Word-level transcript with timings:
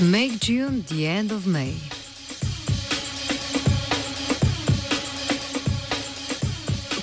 Make 0.00 0.40
June 0.40 0.82
the 0.88 1.06
end 1.06 1.30
of 1.30 1.46
May. 1.46 1.74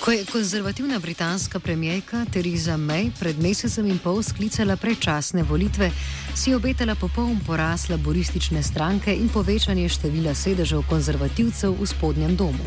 Ko 0.00 0.10
je 0.10 0.24
konzervativna 0.24 0.98
britanska 0.98 1.60
premijejka 1.60 2.24
Theresa 2.32 2.76
May 2.76 3.10
pred 3.20 3.38
mesecem 3.42 3.86
in 3.86 3.98
pol 3.98 4.22
sklicala 4.22 4.76
predčasne 4.76 5.42
volitve, 5.42 5.90
si 6.34 6.50
je 6.50 6.56
obetala 6.56 6.94
popoln 6.94 7.40
poraz 7.46 7.88
laboristične 7.88 8.62
stranke 8.62 9.16
in 9.16 9.28
povečanje 9.28 9.88
števila 9.88 10.34
sedežev 10.34 10.84
konzervativcev 10.84 11.72
v 11.72 11.86
spodnjem 11.86 12.36
domu. 12.36 12.64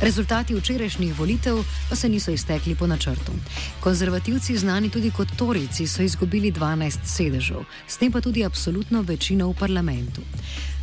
Rezultati 0.00 0.54
včerajšnjih 0.54 1.18
volitev 1.18 1.64
pa 1.90 1.96
se 1.96 2.08
niso 2.08 2.30
iztekli 2.30 2.74
po 2.74 2.86
načrtu. 2.86 3.32
Konzervativci, 3.80 4.56
znani 4.56 4.90
tudi 4.90 5.10
kot 5.10 5.28
Torici, 5.36 5.86
so 5.86 6.02
izgubili 6.02 6.52
12 6.52 6.98
sedežev, 7.04 7.64
s 7.88 7.96
tem 7.96 8.12
pa 8.12 8.20
tudi 8.20 8.44
absolutno 8.44 9.02
večino 9.02 9.48
v 9.50 9.54
parlamentu. 9.54 10.22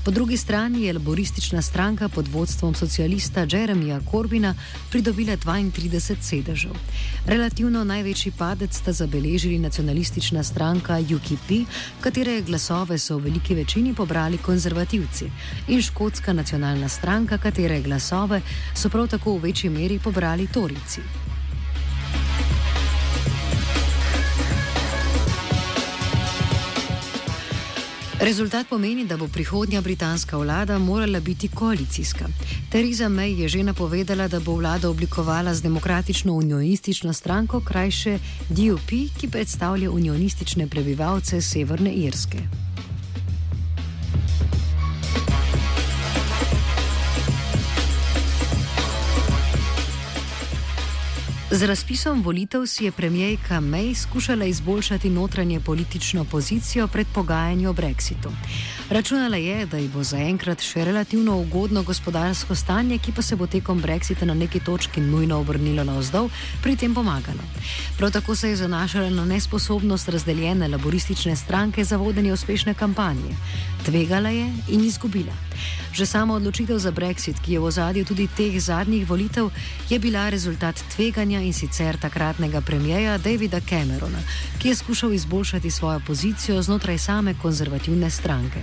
Po 0.05 0.11
drugi 0.11 0.37
strani 0.37 0.83
je 0.83 0.93
laboristična 0.93 1.61
stranka 1.61 2.09
pod 2.09 2.27
vodstvom 2.27 2.75
socialista 2.75 3.47
Jeremija 3.51 3.99
Corbina 4.11 4.55
pridobila 4.91 5.37
32 5.37 6.21
sedežev. 6.21 6.71
Relativno 7.25 7.83
največji 7.83 8.31
padec 8.37 8.77
sta 8.77 8.91
zabeležili 8.91 9.59
nacionalistična 9.59 10.43
stranka 10.43 10.99
UKP, 10.99 11.65
katere 12.01 12.41
glasove 12.41 12.97
so 12.97 13.17
v 13.17 13.23
veliki 13.23 13.55
večini 13.55 13.95
pobrali 13.95 14.37
konzervativci, 14.37 15.25
in 15.67 15.81
škotska 15.81 16.33
nacionalna 16.33 16.89
stranka, 16.89 17.37
katere 17.37 17.81
glasove 17.81 18.41
so 18.75 18.89
prav 18.89 19.07
tako 19.07 19.37
v 19.37 19.41
večji 19.41 19.69
meri 19.69 19.99
pobrali 19.99 20.47
Torici. 20.47 21.24
Rezultat 28.25 28.65
pomeni, 28.69 29.05
da 29.05 29.17
bo 29.17 29.27
prihodnja 29.27 29.81
britanska 29.81 30.37
vlada 30.37 30.79
morala 30.79 31.19
biti 31.19 31.47
koalicijska. 31.47 32.25
Theresa 32.71 33.09
May 33.09 33.37
je 33.39 33.49
že 33.49 33.63
napovedala, 33.63 34.27
da 34.27 34.39
bo 34.39 34.55
vlada 34.55 34.89
oblikovala 34.89 35.53
z 35.53 35.61
demokratično 35.61 36.33
unionistično 36.33 37.13
stranko, 37.13 37.61
krajše 37.61 38.19
DUP, 38.49 38.89
ki 39.19 39.29
predstavlja 39.31 39.91
unionistične 39.91 40.67
prebivalce 40.67 41.41
Severne 41.41 41.93
Irske. 41.93 42.64
Z 51.55 51.63
razpisom 51.63 52.21
volitev 52.21 52.65
si 52.67 52.85
je 52.85 52.91
premijejka 52.91 53.61
May 53.61 53.95
skušala 53.95 54.45
izboljšati 54.45 55.09
notranje 55.09 55.59
politično 55.59 56.25
pozicijo 56.25 56.87
pred 56.87 57.07
pogajanji 57.13 57.67
o 57.67 57.73
brexitu. 57.73 58.29
Računala 58.89 59.37
je, 59.37 59.65
da 59.65 59.77
ji 59.77 59.87
bo 59.89 60.03
zaenkrat 60.03 60.61
še 60.61 60.83
relativno 60.85 61.39
ugodno 61.41 61.81
gospodarsko 61.83 62.53
stanje, 62.55 62.99
ki 63.01 63.15
pa 63.17 63.21
se 63.25 63.35
bo 63.35 63.47
tekom 63.49 63.79
brexita 63.81 64.27
na 64.29 64.33
neki 64.37 64.59
točki 64.61 65.01
nujno 65.01 65.39
obrnilo 65.41 65.83
navzdol, 65.83 66.29
pri 66.61 66.75
tem 66.77 66.93
pomagalo. 66.93 67.41
Prav 67.97 68.11
tako 68.13 68.35
se 68.35 68.49
je 68.49 68.59
zanašala 68.61 69.09
na 69.09 69.25
nesposobnost 69.25 70.09
razdeljene 70.09 70.67
laboristične 70.67 71.35
stranke 71.35 71.83
za 71.83 71.97
vodenje 71.97 72.33
uspešne 72.33 72.73
kampanje. 72.73 73.33
Tvegala 73.85 74.29
je 74.29 74.45
in 74.69 74.85
izgubila. 74.85 75.33
Že 75.93 76.05
sama 76.05 76.35
odločitev 76.35 76.77
za 76.77 76.91
brexit, 76.91 77.41
ki 77.41 77.53
je 77.53 77.59
v 77.59 77.65
ozadju 77.65 78.05
tudi 78.05 78.27
teh 78.27 78.53
zadnjih 78.61 79.09
volitev, 79.09 79.49
je 79.89 79.99
bila 79.99 80.29
rezultat 80.29 80.75
tveganja 80.95 81.41
in 81.41 81.53
sicer 81.53 81.97
takratnega 81.97 82.61
premijeja 82.61 83.17
Davida 83.17 83.61
Camerona, 83.65 84.21
ki 84.65 84.69
je 84.69 84.75
skušal 84.75 85.13
izboljšati 85.13 85.71
svojo 85.71 85.99
pozicijo 86.07 86.61
znotraj 86.61 86.97
same 86.97 87.35
konzervativne 87.41 88.09
stranke. 88.09 88.59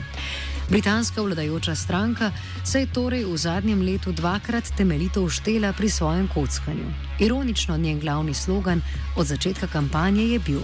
Britanska 0.70 1.22
vladajoča 1.22 1.74
stranka 1.74 2.32
se 2.64 2.80
je 2.80 2.92
torej 2.92 3.24
v 3.24 3.36
zadnjem 3.36 3.82
letu 3.82 4.12
dvakrat 4.12 4.64
temeljito 4.76 5.22
uštela 5.22 5.72
pri 5.72 5.88
svojem 5.88 6.28
kockanju. 6.34 6.88
Ironično 7.20 7.76
njen 7.76 8.00
glavni 8.00 8.34
slogan 8.34 8.82
od 9.16 9.26
začetka 9.26 9.66
kampanje 9.66 10.22
je 10.22 10.38
bil: 10.38 10.62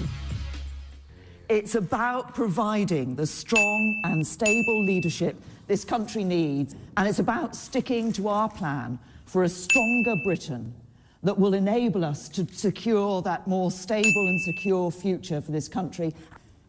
It's 1.49 1.79
about 1.79 2.35
providing 2.35 3.17
the 3.17 3.27
strong 3.27 3.95
and 4.05 4.27
stable 4.27 4.83
leadership 4.87 5.37
this 5.67 5.85
country 5.85 6.25
needs, 6.25 6.75
and 6.95 7.09
it's 7.09 7.21
about 7.21 7.55
sticking 7.55 8.15
to 8.17 8.23
our 8.23 8.51
plan 8.59 8.99
for 9.27 9.45
a 9.45 9.49
stronger 9.49 10.15
Britain 10.25 10.88
that 11.23 11.39
will 11.39 11.55
enable 11.55 12.05
us 12.05 12.29
to 12.29 12.47
secure 12.53 13.23
that 13.23 13.47
more 13.47 13.71
stable 13.71 14.29
and 14.29 14.41
secure 14.41 14.91
future 14.91 15.41
for 15.41 15.53
this 15.53 15.69
country. 15.69 16.15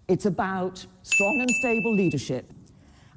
It's 0.07 0.25
about 0.25 0.85
strong 1.03 1.39
and 1.39 1.49
stable 1.51 1.93
leadership, 1.93 2.51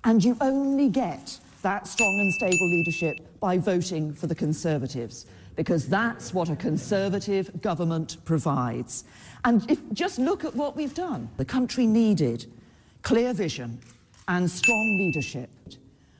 and 0.04 0.22
you 0.22 0.36
only 0.40 0.88
get 0.88 1.38
that 1.62 1.86
strong 1.86 2.20
and 2.20 2.32
stable 2.34 2.68
leadership 2.68 3.16
by 3.40 3.56
voting 3.56 4.12
for 4.12 4.26
the 4.26 4.34
Conservatives, 4.34 5.26
because 5.56 5.88
that's 5.88 6.34
what 6.34 6.50
a 6.50 6.56
Conservative 6.56 7.62
government 7.62 8.16
provides. 8.24 9.04
And 9.44 9.68
if, 9.70 9.78
just 9.92 10.18
look 10.18 10.44
at 10.44 10.54
what 10.54 10.76
we've 10.76 10.94
done. 10.94 11.28
The 11.36 11.44
country 11.44 11.86
needed 11.86 12.46
clear 13.02 13.32
vision 13.32 13.80
and 14.28 14.50
strong 14.50 14.98
leadership. 14.98 15.50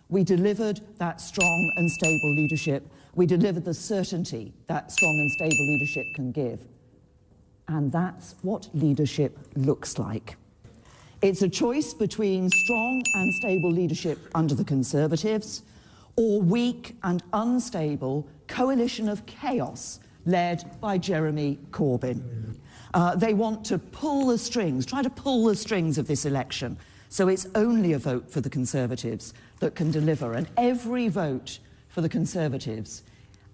We 0.09 0.25
delivered 0.25 0.81
that 0.99 1.21
strong 1.21 1.73
and 1.77 1.91
stable 1.91 2.35
leadership. 2.35 2.87
We 3.15 3.27
delivered 3.27 3.65
the 3.65 3.75
certainty 3.75 4.55
that 4.69 4.91
strong 4.91 5.19
and 5.19 5.31
stable 5.33 5.67
leadership 5.67 6.07
can 6.15 6.33
give. 6.33 6.61
And 7.69 7.93
that's 7.93 8.35
what 8.43 8.69
leadership 8.75 9.39
looks 9.55 9.99
like. 9.99 10.37
It's 11.21 11.43
a 11.43 11.49
choice 11.49 11.95
between 11.95 12.51
strong 12.51 13.03
and 13.15 13.35
stable 13.35 13.71
leadership 13.71 14.19
under 14.35 14.55
the 14.55 14.65
Conservatives 14.65 15.63
or 16.17 16.43
weak 16.43 16.97
and 17.03 17.23
unstable 17.33 18.27
coalition 18.49 19.09
of 19.09 19.25
chaos 19.27 20.01
led 20.27 20.81
by 20.81 20.99
Jeremy 20.99 21.59
Corbyn. 21.71 22.57
Uh, 22.95 23.15
they 23.15 23.35
want 23.35 23.65
to 23.67 23.79
pull 23.79 24.27
the 24.27 24.39
strings, 24.39 24.85
try 24.85 25.03
to 25.03 25.11
pull 25.11 25.47
the 25.47 25.57
strings 25.57 25.99
of 25.99 26.07
this 26.07 26.25
election. 26.25 26.77
So 27.09 27.29
it's 27.29 27.47
only 27.55 27.93
a 27.93 27.99
vote 27.99 28.31
for 28.31 28.41
the 28.41 28.51
Conservatives 28.51 29.33
that 29.61 29.75
can 29.75 29.91
deliver. 29.91 30.35
And 30.35 30.49
every 30.57 31.09
vote 31.09 31.59
for 31.93 32.01
the 32.01 32.09
Conservatives, 32.09 33.03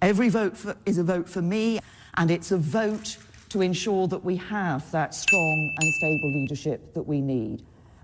every 0.01 0.29
vote 0.29 0.57
for, 0.57 0.77
is 0.87 0.97
a 0.97 1.03
vote 1.03 1.29
for 1.29 1.43
me, 1.43 1.81
and 2.17 2.31
it's 2.31 2.53
a 2.53 2.57
vote 2.57 3.17
to 3.49 3.61
ensure 3.61 4.07
that 4.07 4.25
we 4.25 4.37
have 4.37 4.89
that 4.93 5.15
strong 5.15 5.75
and 5.81 5.93
stable 5.95 6.33
leadership 6.33 6.95
that 6.95 7.03
we 7.03 7.21
need. 7.21 7.63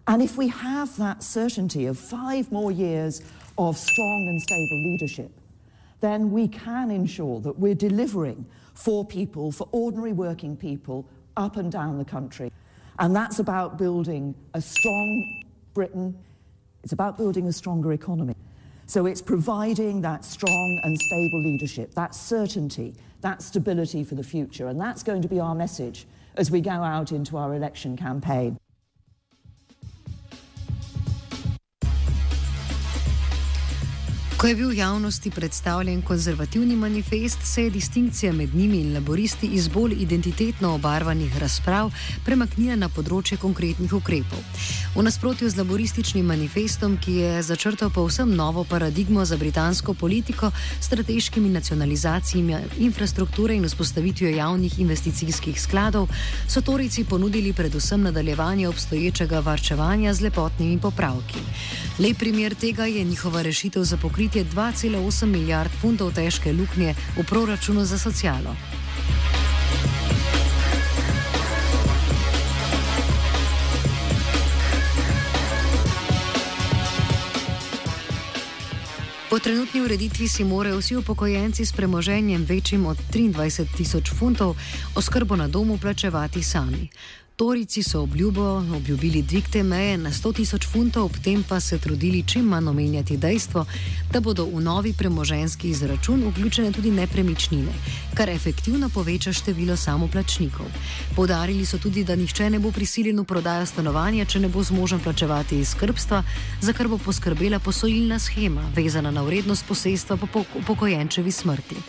And 0.09 0.21
if 0.21 0.37
we 0.37 0.49
have 0.49 0.97
that 0.97 1.23
certainty 1.23 1.87
of 1.87 1.99
five 1.99 2.51
more 2.51 2.73
years 2.73 3.23
of 3.57 3.79
strong 3.79 4.27
and 4.29 4.43
stable 4.43 4.83
leadership, 4.83 5.31
then 6.01 6.33
we 6.33 6.49
can 6.49 6.91
ensure 6.91 7.41
that 7.41 7.59
we're 7.59 7.75
delivering 7.75 8.45
for 8.75 9.05
people, 9.05 9.53
for 9.53 9.69
ordinary 9.71 10.13
working 10.13 10.57
people 10.57 11.09
up 11.37 11.57
and 11.57 11.71
down 11.71 11.97
the 11.97 12.05
country. 12.05 12.51
And 12.99 13.15
that's 13.15 13.39
about 13.39 13.79
building 13.79 14.35
a 14.53 14.61
strong 14.61 15.45
Britain. 15.75 16.19
It's 16.83 16.93
about 16.93 17.17
building 17.17 17.47
a 17.47 17.53
stronger 17.53 17.93
economy. 17.93 18.35
So 18.87 19.07
it's 19.07 19.23
providing 19.23 20.03
that 20.03 20.25
strong 20.25 20.81
and 20.85 20.99
stable 20.99 21.43
leadership, 21.43 21.95
that 21.95 22.15
certainty, 22.15 22.95
that 23.23 23.43
stability 23.43 24.05
for 24.05 24.15
the 24.15 24.23
future. 24.23 24.69
And 24.69 24.81
that's 24.81 25.03
going 25.03 25.23
to 25.23 25.29
be 25.29 25.41
our 25.41 25.55
message 25.55 26.07
as 26.37 26.51
we 26.51 26.61
go 26.61 26.71
out 26.71 27.13
into 27.13 27.37
our 27.37 27.55
election 27.55 27.97
campaign. 27.97 28.59
Ko 34.45 34.49
je 34.49 34.55
bil 34.55 34.73
javnosti 34.77 35.31
predstavljen 35.31 36.03
konzervativni 36.03 36.77
manifest, 36.77 37.39
se 37.43 37.63
je 37.63 37.71
distinkcija 37.71 38.33
med 38.33 38.55
njimi 38.55 38.77
in 38.77 38.95
laboristi 38.95 39.47
iz 39.47 39.69
bolj 39.69 39.95
identitetno 39.99 40.75
obarvanih 40.75 41.39
razprav 41.39 41.89
premaknila 42.25 42.77
na 42.77 42.91
področje 42.93 43.39
konkretnih 43.41 43.95
ukrepov. 43.97 44.43
V 44.95 45.03
nasprotju 45.03 45.49
z 45.49 45.57
laborističnim 45.57 46.27
manifestom, 46.29 46.99
ki 47.01 47.15
je 47.23 47.39
začrtal 47.43 47.89
povsem 47.91 48.35
novo 48.37 48.67
paradigmo 48.69 49.25
za 49.25 49.39
britansko 49.41 49.95
politiko, 49.95 50.53
strateškimi 50.81 51.49
nacionalizacijami 51.49 52.61
infrastrukture 52.85 53.57
in 53.57 53.65
vzpostavitvijo 53.65 54.35
javnih 54.37 54.79
investicijskih 54.85 55.57
skladov, 55.63 56.13
so 56.49 56.61
Torici 56.61 57.07
ponudili 57.09 57.53
predvsem 57.57 58.05
nadaljevanje 58.11 58.69
obstoječega 58.69 59.41
varčevanja 59.41 60.15
z 60.15 60.29
lepotnimi 60.29 60.79
popravki. 60.79 61.41
Lep 61.99 62.19
primer 62.19 62.55
tega 62.55 62.85
je 62.85 63.05
njihova 63.05 63.43
rešitev 63.43 63.89
za 63.89 63.97
pokritje 63.97 64.34
2,8 64.43 65.27
milijard 65.27 65.71
funtov 65.81 66.11
težke 66.11 66.53
luknje 66.53 66.95
v 67.15 67.23
proračunu 67.23 67.85
za 67.87 67.99
socialo. 67.99 68.57
Po 79.35 79.39
trenutni 79.39 79.81
ureditvi 79.81 80.29
si 80.29 80.45
morajo 80.45 80.79
vsi 80.79 80.97
upokojenci 80.97 81.67
s 81.67 81.73
premoženjem 81.73 82.45
večjim 82.45 82.87
od 82.87 82.97
23 83.13 83.67
tisoč 83.77 84.11
funtov 84.19 84.57
oskrbo 84.95 85.37
na 85.37 85.49
domu 85.49 85.79
plačevati 85.79 86.43
sami. 86.43 86.89
Torici 87.37 87.83
so 87.83 88.03
obljubo 88.03 88.43
obljubili 88.77 89.23
dvig 89.23 89.45
te 89.53 89.63
meje 89.63 89.97
na 89.99 90.11
100 90.13 90.35
tisoč 90.35 90.67
funtov, 90.67 91.05
ob 91.05 91.17
tem 91.25 91.43
pa 91.43 91.61
se 91.61 91.79
trudili 91.79 92.23
čim 92.27 92.45
manj 92.45 92.69
omenjati 92.69 93.17
dejstvo, 93.17 93.65
da 94.13 94.21
bodo 94.21 94.45
v 94.45 94.61
novi 94.61 94.93
premoženski 94.99 95.69
izračun 95.69 96.23
vključene 96.29 96.73
tudi 96.73 96.91
nepremičnine, 96.91 97.73
kar 98.15 98.31
efektivno 98.31 98.89
poveča 98.89 99.33
število 99.33 99.77
samoplačnikov. 99.77 100.67
Podarili 101.17 101.67
so 101.67 101.79
tudi, 101.79 102.05
da 102.05 102.17
nihče 102.17 102.51
ne 102.51 102.59
bo 102.59 102.71
prisiljen 102.71 103.19
v 103.21 103.25
prodajo 103.25 103.67
stanovanja, 103.67 104.25
če 104.25 104.41
ne 104.41 104.49
bo 104.49 104.63
zmožen 104.63 105.01
plačevati 105.01 105.59
iz 105.59 105.75
skrbstva, 105.75 106.23
za 106.61 106.73
kar 106.73 106.89
bo 106.89 106.99
poskrbela 106.99 107.59
posojilna 107.59 108.19
schema, 108.19 108.71
vezana 108.77 109.11
na 109.11 109.23
vrednost 109.23 109.67
posestva 109.67 110.17
po 110.17 110.45
upokojenčevi 110.55 111.33
smrti. 111.33 111.83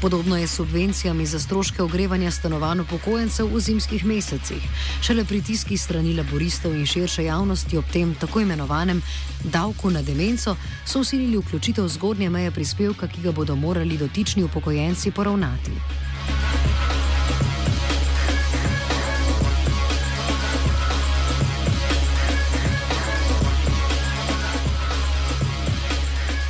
Podobno 0.00 0.36
je 0.36 0.46
s 0.46 0.54
subvencijami 0.54 1.26
za 1.26 1.40
stroške 1.40 1.82
ogrevanja 1.82 2.30
stanovanj 2.30 2.80
upokojencev 2.80 3.46
v 3.46 3.60
zimskih 3.60 4.04
mesecih. 4.04 4.75
Šele 5.00 5.24
pritiski 5.24 5.78
strani 5.78 6.14
laboristov 6.14 6.74
in 6.74 6.86
širše 6.86 7.24
javnosti 7.24 7.76
ob 7.76 7.84
tem 7.92 8.14
tako 8.14 8.40
imenovanem 8.40 9.02
davku 9.44 9.90
na 9.90 10.02
demenco 10.02 10.56
so 10.84 11.00
usilili 11.00 11.36
vključitev 11.36 11.88
zgodnje 11.88 12.30
meje 12.30 12.50
prispevka, 12.50 13.08
ki 13.08 13.22
ga 13.22 13.32
bodo 13.32 13.56
morali 13.56 13.98
dotični 13.98 14.42
upokojenci 14.42 15.10
poravnati. 15.10 15.72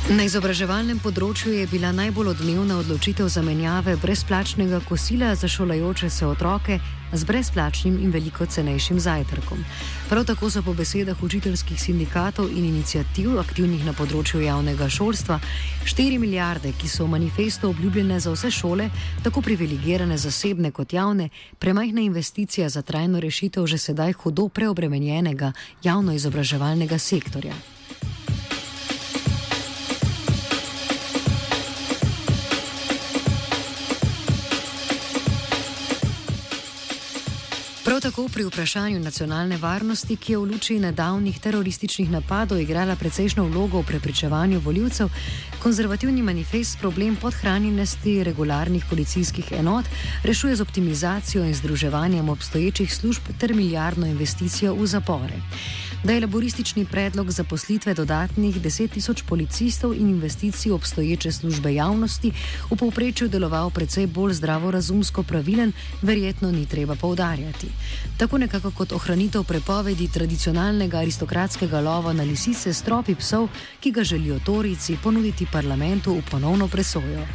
Na 0.07 0.23
izobraževalnem 0.23 1.01
področju 1.03 1.51
je 1.51 1.65
bila 1.67 1.89
najbolj 1.91 2.29
odmevna 2.31 2.77
odločitev 2.79 3.27
zamenjave 3.27 3.97
brezplačnega 3.99 4.79
kosila 4.87 5.33
za 5.35 5.49
šolajoče 5.51 6.07
se 6.09 6.25
otroke 6.25 6.77
z 7.13 7.23
brezplačnim 7.23 7.99
in 8.03 8.11
veliko 8.11 8.45
cenejšim 8.45 8.99
zajtrkom. 8.99 9.63
Prav 10.09 10.25
tako 10.25 10.49
so 10.49 10.61
po 10.61 10.73
besedah 10.73 11.23
učiteljskih 11.23 11.81
sindikatov 11.81 12.49
in 12.49 12.65
inicijativ 12.65 13.39
aktivnih 13.39 13.85
na 13.85 13.93
področju 13.93 14.41
javnega 14.41 14.89
šolstva 14.89 15.39
4 15.85 16.19
milijarde, 16.19 16.73
ki 16.77 16.87
so 16.87 17.05
v 17.05 17.15
manifestu 17.15 17.69
obljubljene 17.69 18.19
za 18.19 18.31
vse 18.31 18.51
šole, 18.51 18.89
tako 19.23 19.41
privilegirane 19.41 20.17
zasebne 20.17 20.71
kot 20.71 20.93
javne, 20.93 21.29
premajhna 21.59 22.01
investicija 22.01 22.69
za 22.69 22.81
trajno 22.81 23.19
rešitev 23.19 23.67
že 23.67 23.77
sedaj 23.77 24.13
hudo 24.13 24.49
preobremenjenega 24.49 25.53
javno 25.83 26.13
izobraževalnega 26.13 26.97
sektorja. 26.97 27.76
Tako 38.17 38.29
pri 38.33 38.43
vprašanju 38.45 38.99
nacionalne 38.99 39.57
varnosti, 39.57 40.15
ki 40.17 40.31
je 40.31 40.37
v 40.37 40.45
luči 40.49 40.79
nedavnih 40.81 41.37
terorističnih 41.39 42.09
napadov 42.09 42.57
igrala 42.57 42.95
precejšno 42.95 43.43
vlogo 43.45 43.77
v 43.83 43.85
prepričevanju 43.91 44.59
voljivcev, 44.59 45.09
konzervativni 45.61 46.23
manifest 46.25 46.79
problem 46.81 47.15
podhranjenosti 47.21 48.23
regularnih 48.23 48.85
policijskih 48.89 49.51
enot 49.59 49.85
rešuje 50.23 50.55
z 50.55 50.61
optimizacijo 50.61 51.43
in 51.45 51.53
združevanjem 51.53 52.29
obstoječih 52.29 52.95
služb 52.95 53.21
ter 53.39 53.53
milijardno 53.53 54.07
investicijo 54.07 54.73
v 54.73 54.87
zapore 54.87 55.37
da 56.03 56.13
je 56.13 56.21
laboristični 56.21 56.85
predlog 56.85 57.31
za 57.31 57.43
poslitve 57.43 57.93
dodatnih 57.93 58.61
10 58.61 58.89
tisoč 58.89 59.21
policistov 59.21 59.93
in 59.93 60.09
investicij 60.09 60.71
obstoječe 60.71 61.31
službe 61.31 61.73
javnosti 61.73 62.31
v 62.71 62.75
povprečju 62.75 63.27
deloval 63.27 63.69
precej 63.69 64.07
bolj 64.07 64.33
zdravorazumsko 64.33 65.23
pravilen, 65.23 65.71
verjetno 66.01 66.51
ni 66.51 66.65
treba 66.65 66.95
poudarjati. 66.95 67.67
Tako 68.17 68.37
nekako 68.37 68.71
kot 68.71 68.91
ohranitev 68.91 69.43
prepovedi 69.43 70.09
tradicionalnega 70.13 70.97
aristokratskega 70.97 71.79
lova 71.81 72.13
na 72.13 72.23
lisice 72.23 72.73
s 72.73 72.81
tropi 72.81 73.15
psov, 73.15 73.47
ki 73.79 73.91
ga 73.91 74.03
želijo 74.03 74.39
torici 74.45 74.97
ponuditi 75.03 75.47
parlamentu 75.51 76.13
v 76.13 76.21
ponovno 76.31 76.67
presojo. 76.67 77.27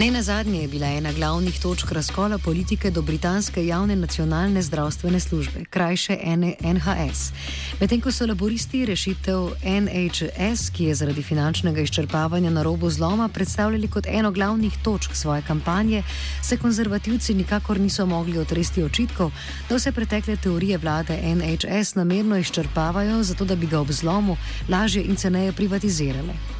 Ne 0.00 0.10
na 0.10 0.22
zadnje 0.22 0.62
je 0.62 0.68
bila 0.68 0.86
ena 0.86 1.12
glavnih 1.12 1.60
točk 1.60 1.92
razkola 1.92 2.38
politike 2.38 2.90
do 2.90 3.02
britanske 3.02 3.66
javne 3.66 3.96
nacionalne 3.96 4.62
zdravstvene 4.62 5.20
službe, 5.20 5.64
krajše 5.64 6.16
NHS. 6.62 7.32
Medtem 7.80 8.00
ko 8.00 8.12
so 8.12 8.26
laboristi 8.26 8.86
rešitev 8.86 9.50
NHS, 9.64 10.70
ki 10.72 10.84
je 10.84 10.94
zaradi 10.94 11.22
finančnega 11.22 11.80
izčrpavanja 11.80 12.50
na 12.50 12.62
robu 12.62 12.90
zloma, 12.90 13.28
predstavljali 13.28 13.88
kot 13.88 14.06
eno 14.06 14.30
glavnih 14.30 14.72
točk 14.82 15.14
svoje 15.14 15.42
kampanje, 15.42 16.02
se 16.42 16.56
konzervativci 16.56 17.34
nikakor 17.34 17.80
niso 17.80 18.06
mogli 18.06 18.38
otresti 18.38 18.82
očitkov, 18.82 19.30
da 19.68 19.76
vse 19.76 19.92
pretekle 19.92 20.36
teorije 20.36 20.78
vlade 20.78 21.18
NHS 21.34 21.94
namerno 21.94 22.36
izčrpavajo, 22.36 23.22
zato 23.22 23.44
da 23.44 23.56
bi 23.56 23.66
ga 23.66 23.80
ob 23.80 23.90
zlomu 23.90 24.36
lažje 24.68 25.04
in 25.04 25.16
ceneje 25.16 25.52
privatizirali. 25.52 26.59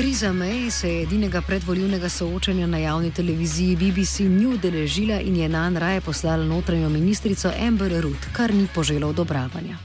Theresa 0.00 0.32
May 0.32 0.70
se 0.70 0.88
je 0.88 1.02
edinega 1.02 1.40
predvoljivnega 1.40 2.08
soočanja 2.08 2.66
na 2.66 2.78
javni 2.78 3.10
televiziji 3.10 3.76
BBC 3.76 4.20
ni 4.20 4.46
udeležila 4.46 5.20
in 5.20 5.36
je 5.36 5.48
na 5.48 5.68
raje 5.78 6.00
poslala 6.00 6.44
notranjo 6.44 6.88
ministrico 6.88 7.52
Amber 7.66 8.00
Ruth, 8.02 8.32
kar 8.32 8.54
ni 8.54 8.68
poželo 8.74 9.08
odobravanja. 9.08 9.76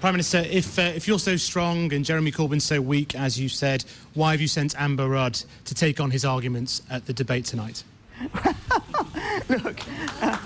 Prime 0.00 0.12
Minister, 0.12 0.46
if, 0.50 0.78
uh, 0.78 0.84
if 0.96 1.08
you're 1.08 1.18
so 1.18 1.38
strong 1.38 1.94
and 1.94 2.04
Jeremy 2.04 2.32
Corbyn 2.32 2.60
so 2.60 2.82
weak, 2.82 3.14
as 3.14 3.40
you 3.40 3.48
said, 3.48 3.84
why 4.14 4.30
have 4.30 4.42
you 4.42 4.48
sent 4.48 4.74
Amber 4.78 5.08
Rudd 5.08 5.44
to 5.64 5.74
take 5.74 6.02
on 6.02 6.10
his 6.10 6.24
arguments 6.24 6.82
at 6.90 7.06
the 7.06 7.12
debate 7.12 7.46
tonight? 7.46 7.84
Look. 9.48 9.80
Uh... 10.20 10.36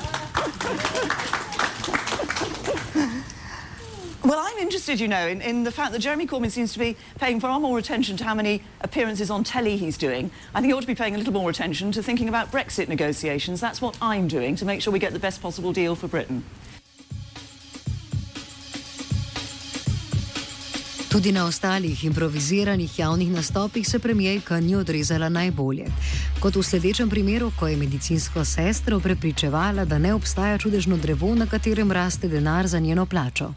Well, 4.25 4.40
I'm 4.40 4.57
interested, 4.57 5.00
you 5.00 5.09
know, 5.09 5.26
in, 5.28 5.43
in, 5.43 5.64
the 5.64 5.71
fact 5.71 5.93
that 5.93 5.99
Jeremy 5.99 6.26
Corbyn 6.26 6.50
seems 6.50 6.73
to 6.73 6.78
be 6.78 6.97
paying 7.19 7.40
far 7.40 7.61
more 7.61 7.78
attention 7.78 8.16
to 8.16 8.25
how 8.25 8.35
many 8.35 8.62
appearances 8.81 9.31
on 9.31 9.45
telly 9.45 9.76
he's 9.76 9.99
doing. 9.99 10.31
I 10.54 10.62
think 10.62 10.71
he 10.71 10.73
ought 10.73 10.81
to 10.81 10.87
be 10.87 10.95
paying 10.95 11.14
a 11.14 11.19
little 11.19 11.35
more 11.35 11.50
attention 11.50 11.93
to 11.93 12.02
thinking 12.02 12.31
about 12.31 12.50
Brexit 12.50 12.88
negotiations. 12.88 13.61
That's 13.61 13.83
what 13.83 13.99
I'm 14.00 14.26
doing 14.26 14.57
to 14.57 14.64
make 14.64 14.81
sure 14.81 14.95
we 14.95 14.99
get 14.99 15.12
the 15.12 15.19
best 15.19 15.43
possible 15.43 15.75
deal 15.75 15.95
for 15.95 16.09
Britain. 16.09 16.43
Tudi 21.11 21.33
na 21.33 21.45
ostalih 21.47 22.04
improviziranih 22.04 22.99
javnih 22.99 23.31
nastopih 23.31 23.88
se 23.88 23.99
premijejka 23.99 24.61
ni 24.61 24.75
odrezala 24.75 25.28
najbolje. 25.28 25.87
Kot 26.40 26.57
v 26.57 26.62
sledečem 26.62 27.11
primeru, 27.11 27.52
ko 27.59 27.69
je 27.69 27.76
medicinsko 27.76 28.45
sestro 28.45 29.00
prepričevala, 29.00 29.85
da 29.85 29.99
ne 29.99 30.14
obstaja 30.14 30.59
čudežno 30.59 30.97
drevo, 30.97 31.35
na 31.35 31.47
katerem 31.47 31.93
raste 31.93 32.28
denar 32.28 32.66
za 32.66 32.78
njeno 32.78 33.07
plačo. 33.07 33.52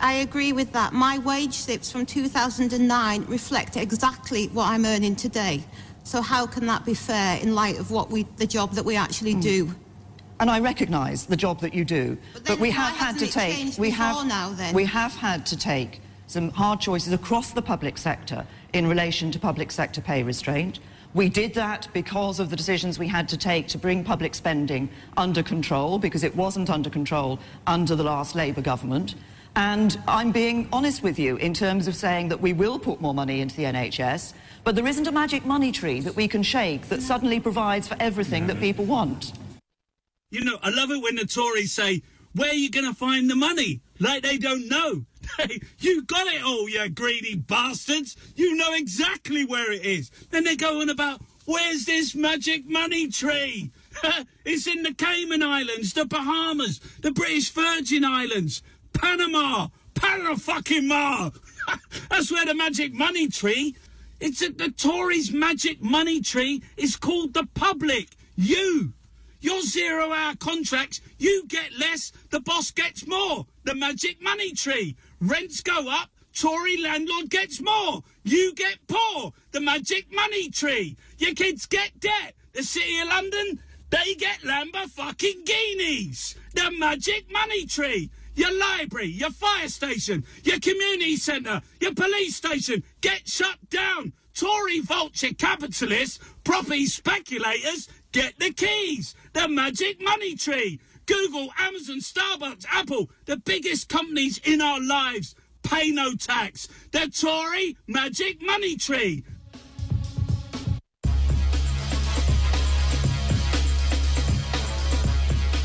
I 0.00 0.14
agree 0.14 0.52
with 0.52 0.72
that. 0.72 0.92
My 0.92 1.18
wage 1.18 1.54
slips 1.54 1.90
from 1.90 2.06
2009 2.06 3.24
reflect 3.26 3.76
exactly 3.76 4.48
what 4.48 4.68
I'm 4.68 4.86
earning 4.86 5.14
today. 5.14 5.62
So 6.04 6.22
how 6.22 6.46
can 6.46 6.66
that 6.66 6.84
be 6.84 6.94
fair 6.94 7.38
in 7.40 7.54
light 7.54 7.78
of 7.78 7.90
what 7.90 8.10
we, 8.10 8.22
the 8.36 8.46
job 8.46 8.72
that 8.72 8.84
we 8.84 8.96
actually 8.96 9.34
mm. 9.34 9.42
do? 9.42 9.74
and 10.40 10.50
I 10.50 10.58
recognise 10.58 11.26
the 11.26 11.36
job 11.36 11.60
that 11.60 11.74
you 11.74 11.84
do. 11.84 12.16
But 12.32 12.44
But, 12.46 12.60
we 12.60 12.70
have 12.70 12.96
had 12.96 13.18
to 13.18 13.26
take 13.26 13.76
we 13.78 13.90
have 13.90 14.26
now, 14.26 14.50
then? 14.50 14.74
we 14.74 14.86
have 14.86 15.12
had 15.14 15.44
to 15.46 15.56
take 15.56 16.00
some 16.26 16.50
hard 16.50 16.80
choices 16.80 17.12
across 17.12 17.52
the 17.52 17.60
public 17.60 17.98
sector 17.98 18.46
in 18.72 18.86
relation 18.86 19.30
to 19.32 19.38
public 19.38 19.70
sector 19.70 20.00
pay 20.00 20.22
restraint. 20.22 20.80
We 21.12 21.28
did 21.28 21.54
that 21.54 21.88
because 21.92 22.40
of 22.40 22.50
the 22.50 22.56
decisions 22.56 22.98
we 22.98 23.08
had 23.08 23.28
to 23.30 23.36
take 23.36 23.68
to 23.68 23.78
bring 23.78 24.02
public 24.02 24.34
spending 24.34 24.88
under 25.16 25.42
control, 25.42 25.98
because 25.98 26.24
it 26.24 26.34
wasn't 26.34 26.70
under 26.70 26.88
control 26.88 27.38
under 27.66 27.94
the 27.94 28.04
last 28.04 28.34
Labour 28.34 28.62
government. 28.62 29.16
And 29.56 29.98
I'm 30.06 30.30
being 30.30 30.68
honest 30.72 31.02
with 31.02 31.18
you 31.18 31.36
in 31.36 31.54
terms 31.54 31.88
of 31.88 31.96
saying 31.96 32.28
that 32.28 32.40
we 32.40 32.52
will 32.52 32.78
put 32.78 33.00
more 33.00 33.14
money 33.14 33.40
into 33.40 33.56
the 33.56 33.64
NHS, 33.64 34.32
but 34.62 34.76
there 34.76 34.86
isn't 34.86 35.06
a 35.06 35.12
magic 35.12 35.44
money 35.44 35.72
tree 35.72 36.00
that 36.00 36.14
we 36.14 36.28
can 36.28 36.42
shake 36.42 36.88
that 36.88 37.02
suddenly 37.02 37.40
provides 37.40 37.88
for 37.88 37.96
everything 37.98 38.46
that 38.46 38.60
people 38.60 38.84
want. 38.84 39.32
You 40.30 40.44
know, 40.44 40.58
I 40.62 40.70
love 40.70 40.90
it 40.90 41.02
when 41.02 41.16
the 41.16 41.26
Tories 41.26 41.72
say, 41.72 42.02
where 42.34 42.50
are 42.50 42.54
you 42.54 42.70
going 42.70 42.86
to 42.86 42.94
find 42.94 43.28
the 43.28 43.34
money? 43.34 43.80
Like 43.98 44.22
they 44.22 44.38
don't 44.38 44.68
know. 44.68 45.04
you 45.80 46.02
got 46.02 46.26
it 46.28 46.42
all, 46.42 46.68
you 46.68 46.88
greedy 46.88 47.34
bastards. 47.34 48.16
You 48.36 48.54
know 48.54 48.72
exactly 48.74 49.44
where 49.44 49.72
it 49.72 49.84
is. 49.84 50.10
Then 50.30 50.44
they 50.44 50.54
go 50.54 50.80
on 50.80 50.90
about, 50.90 51.20
where's 51.46 51.86
this 51.86 52.14
magic 52.14 52.68
money 52.68 53.08
tree? 53.08 53.72
it's 54.44 54.68
in 54.68 54.84
the 54.84 54.94
Cayman 54.94 55.42
Islands, 55.42 55.92
the 55.92 56.04
Bahamas, 56.04 56.78
the 57.00 57.10
British 57.10 57.50
Virgin 57.50 58.04
Islands, 58.04 58.62
Panama, 58.92 59.68
Panama 59.94 60.36
fucking 60.36 60.86
Ma. 60.86 61.30
That's 62.10 62.30
where 62.30 62.46
the 62.46 62.54
magic 62.54 62.92
money 62.92 63.28
tree. 63.28 63.76
It's 64.20 64.42
at 64.42 64.58
the 64.58 64.70
Tories' 64.70 65.32
magic 65.32 65.80
money 65.82 66.20
tree 66.20 66.62
is 66.76 66.96
called 66.96 67.34
the 67.34 67.46
public. 67.54 68.08
You. 68.36 68.92
Your 69.40 69.62
zero 69.62 70.12
hour 70.12 70.34
contracts, 70.36 71.00
you 71.18 71.46
get 71.48 71.72
less, 71.78 72.12
the 72.28 72.40
boss 72.40 72.70
gets 72.70 73.06
more. 73.06 73.46
The 73.64 73.74
magic 73.74 74.20
money 74.22 74.52
tree. 74.52 74.96
Rents 75.20 75.62
go 75.62 75.88
up, 75.88 76.10
Tory 76.34 76.76
landlord 76.76 77.30
gets 77.30 77.60
more. 77.60 78.02
You 78.22 78.54
get 78.54 78.78
poor. 78.86 79.32
The 79.52 79.60
magic 79.60 80.12
money 80.12 80.50
tree. 80.50 80.96
Your 81.18 81.34
kids 81.34 81.66
get 81.66 81.98
debt. 82.00 82.34
The 82.52 82.62
City 82.62 83.00
of 83.00 83.08
London, 83.08 83.60
they 83.90 84.14
get 84.14 84.44
Lambert 84.44 84.90
fucking 84.90 85.44
guineas. 85.44 86.36
The 86.54 86.70
magic 86.78 87.30
money 87.32 87.66
tree. 87.66 88.10
Your 88.34 88.52
library, 88.56 89.08
your 89.08 89.30
fire 89.30 89.68
station, 89.68 90.24
your 90.44 90.60
community 90.60 91.16
centre, 91.16 91.62
your 91.80 91.94
police 91.94 92.36
station 92.36 92.82
get 93.00 93.28
shut 93.28 93.58
down. 93.70 94.12
Tory 94.34 94.80
vulture 94.80 95.34
capitalists, 95.36 96.18
property 96.44 96.86
speculators 96.86 97.88
get 98.12 98.38
the 98.38 98.52
keys. 98.52 99.14
The 99.32 99.48
magic 99.48 100.00
money 100.02 100.36
tree. 100.36 100.80
Google, 101.06 101.48
Amazon, 101.58 101.98
Starbucks, 101.98 102.64
Apple, 102.70 103.10
the 103.26 103.36
biggest 103.36 103.88
companies 103.88 104.38
in 104.44 104.60
our 104.60 104.80
lives 104.80 105.34
pay 105.62 105.90
no 105.90 106.14
tax. 106.14 106.68
The 106.92 107.08
Tory 107.08 107.76
magic 107.86 108.40
money 108.40 108.76
tree. 108.76 109.24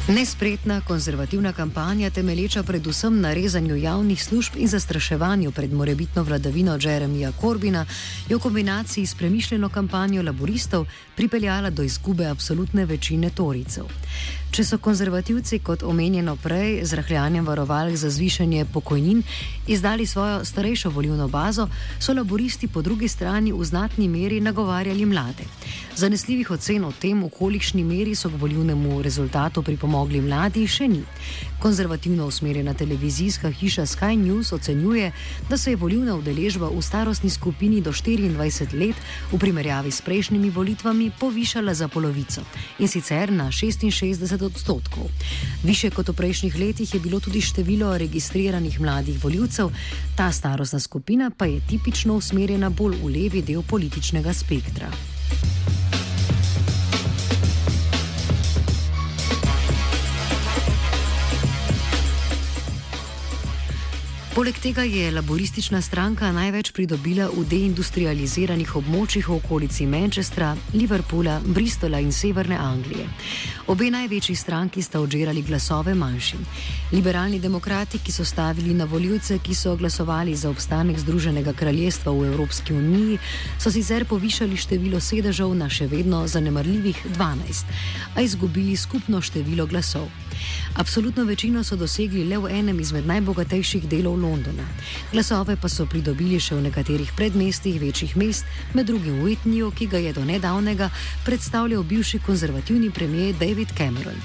Nespretna 0.08 0.82
konzervativna 0.82 1.54
kampanja, 1.54 2.10
temelječa 2.10 2.64
predvsem 2.64 3.22
na 3.22 3.34
rezanju 3.34 3.76
javnih 3.76 4.24
služb 4.24 4.54
in 4.56 4.68
zastraševanju 4.68 5.52
pred 5.52 5.74
morebitno 5.74 6.24
vladavino 6.24 6.78
Jeremija 6.82 7.32
Corbina, 7.42 7.86
je 8.30 8.36
v 8.36 8.40
kombinaciji 8.40 9.06
s 9.06 9.16
premišljeno 9.16 9.70
kampanjo 9.70 10.24
laboristov 10.24 10.86
pripeljala 11.16 11.70
do 11.70 11.84
izgube 11.84 12.26
absolutne 12.26 12.86
večine 12.86 13.30
toricev. 13.30 13.86
Če 14.56 14.64
so 14.64 14.78
konzervativci, 14.80 15.58
kot 15.68 15.82
omenjeno 15.84 16.38
prej, 16.40 16.78
z 16.88 16.96
rahljanjem 16.96 17.44
varovalk 17.44 17.98
za 18.00 18.08
zvišanje 18.10 18.64
pokojnin 18.72 19.20
izdali 19.68 20.06
svojo 20.08 20.46
starejšo 20.46 20.90
volivno 20.96 21.28
bazo, 21.28 21.68
so 22.00 22.14
laboristi 22.14 22.70
po 22.72 22.82
drugi 22.82 23.08
strani 23.08 23.52
v 23.52 23.66
znatni 23.68 24.08
meri 24.08 24.40
nagovarjali 24.40 25.06
mlade. 25.06 25.44
Zanesljivih 25.96 26.52
ocen 26.52 26.86
o 26.86 26.92
tem, 26.92 27.24
v 27.24 27.30
kolikšni 27.30 27.84
meri 27.84 28.16
so 28.16 28.30
k 28.30 28.40
volivnemu 28.40 29.02
rezultatu 29.02 29.64
pripomogli 29.64 30.22
mladi, 30.22 30.64
še 30.68 30.88
ni. 30.88 31.04
Konzervativno 31.60 32.28
usmerjena 32.28 32.74
televizijska 32.74 33.52
hiša 33.52 33.86
Sky 33.86 34.16
News 34.16 34.54
ocenjuje, 34.56 35.12
da 35.50 35.58
se 35.58 35.72
je 35.72 35.76
volivna 35.76 36.16
udeležba 36.16 36.70
v 36.72 36.82
starostni 36.82 37.30
skupini 37.30 37.82
do 37.82 37.92
24 37.92 38.80
let 38.80 38.96
v 39.32 39.40
primerjavi 39.40 39.92
s 39.92 40.02
prejšnjimi 40.02 40.50
volitvami 40.50 41.12
povišala 41.20 41.74
za 41.74 41.88
polovico 41.88 42.44
in 42.80 42.88
sicer 42.88 43.32
na 43.32 43.52
66 43.52 44.45
odstotkov. 44.46 45.10
Više 45.64 45.90
kot 45.90 46.10
v 46.10 46.14
prejšnjih 46.14 46.56
letih 46.56 46.94
je 46.94 47.00
bilo 47.00 47.20
tudi 47.20 47.42
število 47.42 47.98
registriranih 47.98 48.80
mladih 48.82 49.24
voljivcev, 49.24 49.70
ta 50.18 50.32
starostna 50.32 50.80
skupina 50.80 51.32
pa 51.38 51.46
je 51.46 51.62
tipično 51.70 52.16
usmerjena 52.16 52.70
bolj 52.70 52.98
v 53.04 53.14
levi 53.18 53.42
del 53.42 53.64
političnega 53.70 54.34
spektra. 54.34 54.92
Poleg 64.36 64.58
tega 64.60 64.84
je 64.84 65.12
laboristična 65.12 65.80
stranka 65.82 66.28
največ 66.32 66.74
pridobila 66.76 67.30
v 67.32 67.46
deindustrializiranih 67.48 68.74
območjih 68.76 69.30
v 69.30 69.36
okolici 69.38 69.86
Manchestra, 69.88 70.50
Liverpoola, 70.74 71.38
Bristola 71.56 72.02
in 72.04 72.12
Severne 72.12 72.58
Anglije. 72.60 73.06
Obe 73.72 73.88
največji 73.90 74.36
stranki 74.36 74.84
sta 74.84 75.00
odžirali 75.00 75.42
glasove 75.42 75.94
manjšim. 75.96 76.44
Liberalni 76.92 77.40
demokrati, 77.40 78.02
ki 78.04 78.12
so 78.12 78.26
stavili 78.28 78.74
na 78.76 78.84
voljivce, 78.86 79.40
ki 79.40 79.56
so 79.56 79.78
glasovali 79.80 80.36
za 80.36 80.50
obstanek 80.50 81.00
Združenega 81.00 81.54
kraljestva 81.54 82.12
v 82.12 82.28
Evropski 82.34 82.74
uniji, 82.74 83.18
so 83.58 83.72
sicer 83.72 84.04
povišali 84.06 84.58
število 84.58 85.00
sedežev 85.00 85.56
na 85.56 85.70
še 85.70 85.88
vedno 85.88 86.28
zanemarljivih 86.28 87.06
12, 87.16 87.72
a 88.16 88.22
izgubili 88.22 88.76
skupno 88.76 89.22
število 89.22 89.66
glasov. 89.66 90.12
Absolutno 90.76 91.24
večino 91.24 91.64
so 91.64 91.76
dosegli 91.80 92.28
le 92.28 92.38
v 92.38 92.52
enem 92.52 92.80
izmed 92.80 93.08
najbogatejših 93.08 93.88
delov 93.88 94.25
Londona. 94.26 94.66
Glasove 95.12 95.56
pa 95.62 95.70
so 95.70 95.86
pridobili 95.86 96.40
še 96.42 96.58
v 96.58 96.66
nekaterih 96.68 97.14
predmestih 97.18 97.78
večjih 97.82 98.18
mest, 98.18 98.50
med 98.74 98.90
drugim 98.90 99.22
v 99.22 99.30
Whitneyju, 99.30 99.72
ki 99.78 99.90
ga 99.94 100.02
je 100.02 100.14
do 100.18 100.26
nedavnega 100.26 100.90
predstavljal 101.26 101.84
bivši 101.84 102.20
konzervativni 102.26 102.92
premijer 102.92 103.38
David 103.40 103.78
Cameron. 103.78 104.18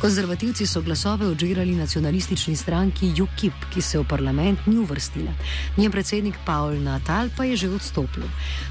Konzervativci 0.00 0.64
so 0.66 0.80
glasove 0.80 1.26
odžirali 1.26 1.74
nacionalistični 1.76 2.56
stranki 2.56 3.10
UKIP, 3.22 3.66
ki 3.74 3.82
se 3.82 3.98
v 3.98 4.04
parlament 4.08 4.66
ni 4.66 4.78
uvrstila. 4.80 5.32
Njen 5.76 5.92
predsednik 5.92 6.38
Paul 6.46 6.80
Natal 6.80 7.28
pa 7.36 7.44
je 7.44 7.56
že 7.56 7.68
odstopil. 7.68 8.24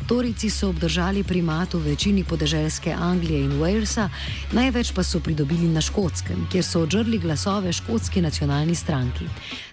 Torici 0.08 0.50
so 0.50 0.70
obdržali 0.74 1.24
primat 1.24 1.74
v 1.74 1.84
večini 1.92 2.24
podeželske 2.24 2.94
Anglije 2.94 3.44
in 3.46 3.62
Walesa, 3.62 4.10
največ 4.58 4.92
pa 4.92 5.04
so 5.04 5.20
pridobili 5.20 5.70
na 5.70 5.82
Škotskem, 5.82 6.48
kjer 6.50 6.66
so 6.66 6.82
odžrli 6.82 7.22
glasove 7.22 7.74
škotski 7.74 8.22
nacionalni 8.22 8.76
stranki. 8.76 9.30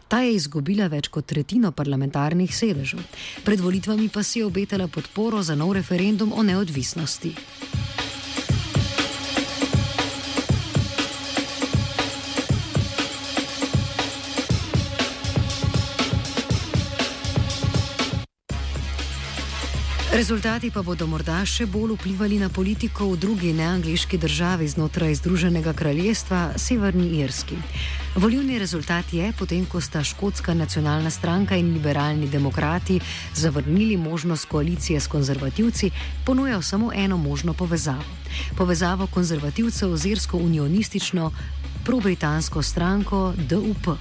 Ta 0.09 0.21
je 0.23 0.35
izgubila 0.35 0.87
več 0.87 1.09
kot 1.11 1.27
tretjino 1.27 1.73
parlamentarnih 1.75 2.53
sedežev. 2.55 3.03
Pred 3.45 3.61
volitvami 3.61 4.09
pa 4.09 4.23
si 4.23 4.39
je 4.39 4.47
obetala 4.47 4.87
podporo 4.87 5.43
za 5.43 5.59
nov 5.59 5.75
referendum 5.75 6.33
o 6.33 6.43
neodvisnosti. 6.47 7.35
Rezultati 20.17 20.71
pa 20.73 20.81
bodo 20.81 21.05
morda 21.05 21.43
še 21.45 21.67
bolj 21.69 21.93
vplivali 21.99 22.39
na 22.41 22.49
politiko 22.49 23.11
v 23.11 23.19
drugi 23.21 23.51
neangliški 23.53 24.17
državi 24.17 24.65
znotraj 24.65 25.19
Združenega 25.21 25.75
kraljestva, 25.77 26.55
Severni 26.57 27.11
Irski. 27.21 27.59
Volivni 28.17 28.57
rezultat 28.59 29.13
je, 29.13 29.29
potem 29.37 29.67
ko 29.69 29.77
sta 29.77 30.01
škotska 30.01 30.55
nacionalna 30.57 31.11
stranka 31.13 31.57
in 31.57 31.75
liberalni 31.77 32.29
demokrati 32.29 32.97
zavrnili 33.35 33.97
možnost 33.97 34.49
koalicije 34.49 35.01
s 35.01 35.07
konzervativci, 35.07 35.91
ponujal 36.25 36.63
samo 36.63 36.93
eno 36.95 37.17
možno 37.17 37.53
povezavo. 37.53 38.09
Povezavo 38.57 39.07
konzervativcev 39.07 39.97
z 39.97 40.07
irsko 40.07 40.39
unionistično 40.39 41.33
pro-britansko 41.85 42.63
stranko 42.63 43.35
DUP. 43.37 43.99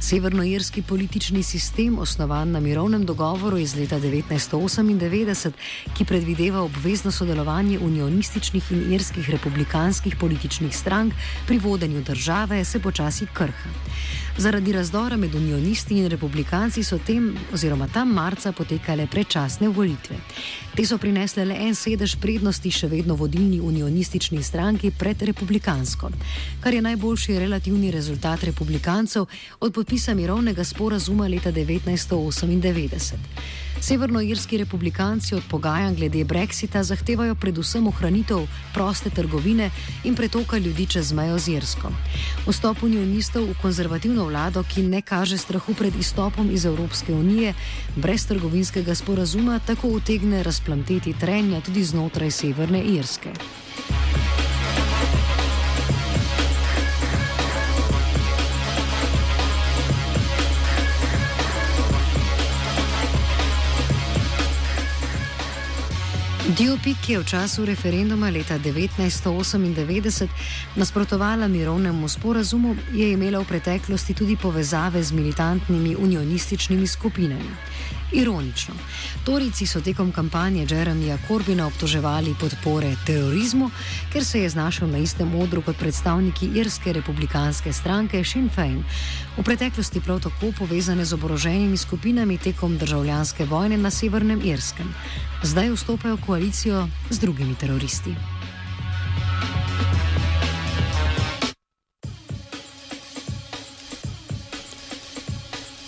Severnoirski 0.00 0.82
politični 0.82 1.42
sistem, 1.42 1.98
osnovan 1.98 2.50
na 2.50 2.60
mirovnem 2.60 3.04
dogovoru 3.06 3.58
iz 3.58 3.74
leta 3.76 4.00
1998, 4.00 5.52
ki 5.96 6.04
predvideva 6.04 6.62
obvezno 6.62 7.10
sodelovanje 7.10 7.78
unionističnih 7.78 8.72
in 8.72 8.92
irskih 8.92 9.30
republikanskih 9.30 10.16
političnih 10.16 10.76
strank 10.76 11.14
pri 11.46 11.58
vodenju 11.58 12.02
države, 12.02 12.64
se 12.64 12.80
počasi 12.80 13.26
krha. 13.34 13.70
Zaradi 14.38 14.72
razdora 14.72 15.16
med 15.16 15.34
unionisti 15.34 15.98
in 15.98 16.06
republikanci 16.08 16.82
so 16.84 16.98
tem 16.98 17.36
oziroma 17.52 17.88
tam 17.92 18.08
marca 18.14 18.52
potekale 18.52 19.06
predčasne 19.06 19.68
volitve. 19.68 20.16
Te 20.74 20.86
so 20.86 20.98
prinesle 20.98 21.44
le 21.44 21.56
en 21.66 21.74
sedež 21.74 22.14
prednosti 22.22 22.70
še 22.70 22.88
vedno 22.88 23.16
vodilni 23.18 23.58
unionistični 23.60 24.42
stranki 24.42 24.92
pred 24.98 25.22
republikansko, 25.22 26.08
kar 26.62 26.74
je 26.74 26.82
najboljši 26.82 27.38
relativni 27.38 27.90
rezultat 27.90 28.44
republikancev 28.48 29.26
od 29.60 29.72
podpisa 29.74 30.14
mirovnega 30.14 30.64
sporazuma 30.64 31.28
leta 31.28 31.52
1998. 31.52 33.14
Severnoirski 33.80 34.58
republikanci 34.58 35.34
od 35.34 35.42
pogajanj 35.50 35.94
glede 35.96 36.24
Brexita 36.24 36.82
zahtevajo 36.82 37.34
predvsem 37.34 37.86
ohranitev 37.86 38.46
proste 38.74 39.10
trgovine 39.10 39.70
in 40.04 40.16
pretoka 40.16 40.58
ljudi 40.58 40.86
čez 40.86 41.12
mejo 41.12 41.38
z 41.38 41.48
Irsko. 41.48 41.92
Vstop 42.46 42.82
unionistov 42.82 43.44
v 43.44 43.54
konzervativno 43.62 44.24
vlado, 44.24 44.62
ki 44.62 44.82
ne 44.82 45.02
kaže 45.02 45.38
strahu 45.38 45.74
pred 45.74 45.96
izstopom 45.96 46.50
iz 46.52 46.64
Evropske 46.64 47.12
unije, 47.12 47.54
brez 47.96 48.26
trgovinskega 48.26 48.94
sporazuma 48.94 49.60
tako 49.66 49.88
utegne 49.88 50.42
razplamteti 50.42 51.14
trenja 51.20 51.60
tudi 51.60 51.84
znotraj 51.84 52.30
Severne 52.30 52.82
Irske. 52.84 53.32
DOP, 66.60 66.92
ki 67.00 67.12
je 67.12 67.18
v 67.18 67.24
času 67.24 67.64
referenduma 67.64 68.28
leta 68.28 68.60
1998 68.60 70.28
nasprotovala 70.76 71.48
mirovnemu 71.48 72.08
sporazumu, 72.08 72.76
je 72.92 73.12
imela 73.16 73.40
v 73.40 73.48
preteklosti 73.48 74.12
tudi 74.12 74.36
povezave 74.36 75.00
z 75.00 75.08
militantnimi 75.16 75.96
unionističnimi 75.96 76.84
skupinami. 76.86 77.48
Ironično, 78.12 78.74
Torici 79.24 79.66
so 79.66 79.80
tekom 79.80 80.12
kampanje 80.12 80.66
Jeremija 80.70 81.18
Corbina 81.28 81.66
obtoževali 81.66 82.34
podpore 82.40 82.96
terorizmu, 83.06 83.70
ker 84.12 84.24
se 84.24 84.40
je 84.40 84.48
znašel 84.48 84.90
na 84.90 84.98
istem 84.98 85.34
odru 85.34 85.62
kot 85.62 85.76
predstavniki 85.78 86.50
irske 86.54 86.92
republikanske 86.92 87.72
stranke 87.72 88.24
Sinn 88.24 88.50
Fein, 88.50 88.82
v 89.36 89.44
preteklosti 89.44 90.00
prav 90.00 90.20
tako 90.20 90.52
povezane 90.58 91.04
z 91.04 91.14
oboroženimi 91.14 91.76
skupinami 91.76 92.38
tekom 92.38 92.78
državljanske 92.78 93.44
vojne 93.44 93.76
na 93.76 93.90
Severnem 93.90 94.42
Irskem. 94.44 94.94
Zdaj 95.42 95.70
vstopajo 95.70 96.16
v 96.16 96.26
koalicijo 96.26 96.88
z 97.10 97.18
drugimi 97.18 97.54
teroristi. 97.54 98.39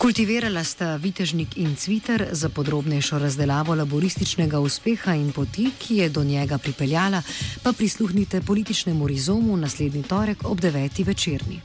Kultivirala 0.02 0.64
sta 0.66 0.96
Vitežnik 0.98 1.54
in 1.62 1.76
Cviter 1.78 2.24
za 2.34 2.48
podrobnejšo 2.48 3.18
razdelavo 3.22 3.74
laborističnega 3.74 4.58
uspeha 4.58 5.14
in 5.14 5.30
poti, 5.32 5.68
ki 5.78 5.96
je 5.96 6.08
do 6.08 6.24
njega 6.24 6.58
pripeljala, 6.58 7.22
pa 7.62 7.72
prisluhnite 7.72 8.40
političnemu 8.40 9.06
rizomu 9.06 9.56
naslednji 9.56 10.02
torek 10.02 10.38
ob 10.44 10.60
9. 10.60 11.06
večerni. 11.06 11.60